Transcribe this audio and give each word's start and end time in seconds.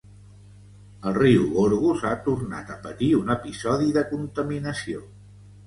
El 1.09 1.13
riu 1.17 1.45
Gorgos 1.57 2.01
ha 2.09 2.15
tornat 2.29 2.73
a 2.77 2.79
patir 2.87 3.13
un 3.21 3.37
episodi 3.37 3.95
de 4.01 4.07
contaminació. 4.17 5.09